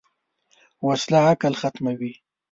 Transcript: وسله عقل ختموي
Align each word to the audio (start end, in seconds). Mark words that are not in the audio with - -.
وسله 0.87 1.19
عقل 1.29 1.53
ختموي 1.61 2.11